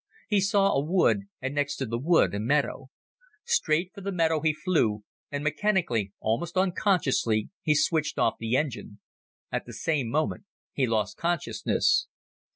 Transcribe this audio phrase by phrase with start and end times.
[0.29, 2.89] He saw a wood and next to the wood a meadow.
[3.45, 8.99] Straight for the meadow he flew and mechanically, almost unconsciously, he switched off the engine.
[9.51, 12.07] At the same moment he lost consciousness.